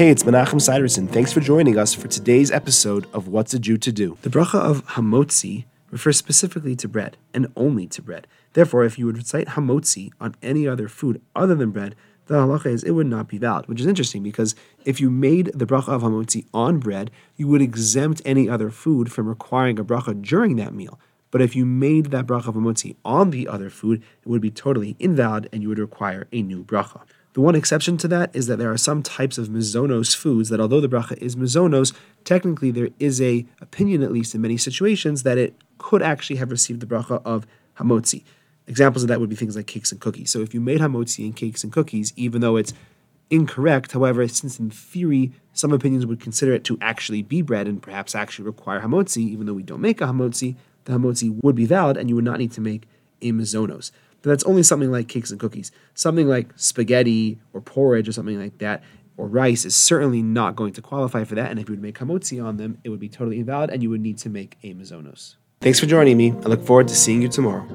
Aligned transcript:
Hey, 0.00 0.08
it's 0.08 0.22
Menachem 0.22 0.62
Siderson. 0.62 1.06
Thanks 1.08 1.30
for 1.30 1.40
joining 1.40 1.76
us 1.76 1.92
for 1.92 2.08
today's 2.08 2.50
episode 2.50 3.06
of 3.12 3.28
What's 3.28 3.52
a 3.52 3.58
Jew 3.58 3.76
to 3.76 3.92
Do. 3.92 4.16
The 4.22 4.30
bracha 4.30 4.58
of 4.58 4.82
hamotzi 4.86 5.66
refers 5.90 6.16
specifically 6.16 6.74
to 6.76 6.88
bread 6.88 7.18
and 7.34 7.52
only 7.54 7.86
to 7.88 8.00
bread. 8.00 8.26
Therefore, 8.54 8.82
if 8.84 8.98
you 8.98 9.04
would 9.04 9.18
recite 9.18 9.48
hamotzi 9.48 10.10
on 10.18 10.36
any 10.42 10.66
other 10.66 10.88
food 10.88 11.20
other 11.36 11.54
than 11.54 11.70
bread, 11.70 11.96
the 12.28 12.36
halacha 12.36 12.68
is 12.68 12.82
it 12.82 12.92
would 12.92 13.08
not 13.08 13.28
be 13.28 13.36
valid, 13.36 13.66
which 13.66 13.78
is 13.78 13.86
interesting 13.86 14.22
because 14.22 14.54
if 14.86 15.02
you 15.02 15.10
made 15.10 15.52
the 15.54 15.66
bracha 15.66 15.88
of 15.88 16.00
hamotzi 16.00 16.46
on 16.54 16.78
bread, 16.78 17.10
you 17.36 17.46
would 17.48 17.60
exempt 17.60 18.22
any 18.24 18.48
other 18.48 18.70
food 18.70 19.12
from 19.12 19.28
requiring 19.28 19.78
a 19.78 19.84
bracha 19.84 20.22
during 20.22 20.56
that 20.56 20.72
meal. 20.72 20.98
But 21.30 21.42
if 21.42 21.54
you 21.54 21.66
made 21.66 22.06
that 22.06 22.26
bracha 22.26 22.48
of 22.48 22.54
hamotzi 22.54 22.96
on 23.04 23.32
the 23.32 23.46
other 23.46 23.68
food, 23.68 24.02
it 24.22 24.28
would 24.30 24.40
be 24.40 24.50
totally 24.50 24.96
invalid 24.98 25.50
and 25.52 25.60
you 25.60 25.68
would 25.68 25.78
require 25.78 26.26
a 26.32 26.40
new 26.40 26.64
bracha. 26.64 27.02
The 27.32 27.40
one 27.40 27.54
exception 27.54 27.96
to 27.98 28.08
that 28.08 28.34
is 28.34 28.48
that 28.48 28.58
there 28.58 28.72
are 28.72 28.76
some 28.76 29.02
types 29.02 29.38
of 29.38 29.48
mizonos 29.48 30.16
foods 30.16 30.48
that, 30.48 30.60
although 30.60 30.80
the 30.80 30.88
bracha 30.88 31.16
is 31.18 31.36
mizonos, 31.36 31.94
technically 32.24 32.72
there 32.72 32.88
is 32.98 33.22
a 33.22 33.46
opinion, 33.60 34.02
at 34.02 34.10
least 34.10 34.34
in 34.34 34.40
many 34.40 34.56
situations, 34.56 35.22
that 35.22 35.38
it 35.38 35.54
could 35.78 36.02
actually 36.02 36.36
have 36.36 36.50
received 36.50 36.80
the 36.80 36.86
bracha 36.86 37.22
of 37.24 37.46
hamotzi. 37.78 38.24
Examples 38.66 39.04
of 39.04 39.08
that 39.08 39.20
would 39.20 39.30
be 39.30 39.36
things 39.36 39.54
like 39.54 39.68
cakes 39.68 39.92
and 39.92 40.00
cookies. 40.00 40.30
So 40.30 40.40
if 40.40 40.52
you 40.54 40.60
made 40.60 40.80
hamotzi 40.80 41.24
in 41.24 41.32
cakes 41.32 41.62
and 41.62 41.72
cookies, 41.72 42.12
even 42.16 42.40
though 42.40 42.56
it's 42.56 42.72
incorrect, 43.30 43.92
however, 43.92 44.26
since 44.26 44.58
in 44.58 44.70
theory 44.70 45.32
some 45.52 45.72
opinions 45.72 46.06
would 46.06 46.20
consider 46.20 46.52
it 46.52 46.64
to 46.64 46.78
actually 46.80 47.22
be 47.22 47.42
bread 47.42 47.68
and 47.68 47.80
perhaps 47.80 48.16
actually 48.16 48.44
require 48.44 48.80
hamotzi, 48.80 49.18
even 49.18 49.46
though 49.46 49.54
we 49.54 49.62
don't 49.62 49.80
make 49.80 50.00
a 50.00 50.06
hamotzi, 50.06 50.56
the 50.84 50.92
hamotzi 50.92 51.40
would 51.42 51.54
be 51.54 51.64
valid 51.64 51.96
and 51.96 52.08
you 52.08 52.16
would 52.16 52.24
not 52.24 52.38
need 52.38 52.52
to 52.52 52.60
make 52.60 52.88
a 53.22 53.30
mizonos. 53.30 53.92
But 54.22 54.30
that's 54.30 54.44
only 54.44 54.62
something 54.62 54.90
like 54.90 55.08
cakes 55.08 55.30
and 55.30 55.40
cookies. 55.40 55.72
Something 55.94 56.28
like 56.28 56.52
spaghetti 56.56 57.40
or 57.52 57.60
porridge 57.60 58.08
or 58.08 58.12
something 58.12 58.38
like 58.38 58.58
that 58.58 58.82
or 59.16 59.26
rice 59.28 59.64
is 59.64 59.74
certainly 59.74 60.22
not 60.22 60.56
going 60.56 60.72
to 60.72 60.82
qualify 60.82 61.24
for 61.24 61.34
that. 61.34 61.50
And 61.50 61.60
if 61.60 61.68
you 61.68 61.74
would 61.74 61.82
make 61.82 61.98
hamotzi 61.98 62.42
on 62.42 62.56
them, 62.56 62.78
it 62.84 62.88
would 62.88 63.00
be 63.00 63.08
totally 63.08 63.38
invalid 63.38 63.70
and 63.70 63.82
you 63.82 63.90
would 63.90 64.00
need 64.00 64.18
to 64.18 64.28
make 64.30 64.56
a 64.62 64.72
mizonos. 64.74 65.36
Thanks 65.60 65.78
for 65.78 65.86
joining 65.86 66.16
me. 66.16 66.30
I 66.30 66.48
look 66.48 66.64
forward 66.64 66.88
to 66.88 66.94
seeing 66.94 67.20
you 67.20 67.28
tomorrow. 67.28 67.66